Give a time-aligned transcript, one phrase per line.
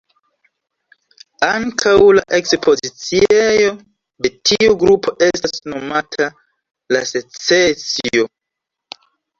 [1.49, 3.69] Ankaŭ la ekspoziciejo
[4.27, 6.33] de tiu grupo estas nomata
[6.97, 8.31] "La Secesio".